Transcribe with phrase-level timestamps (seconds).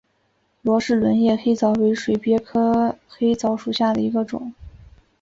[0.63, 4.51] 罗氏轮叶黑藻为水鳖科黑藻属下的一个种。